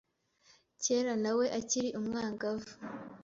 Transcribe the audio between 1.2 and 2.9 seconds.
nawe akiri umwangavu.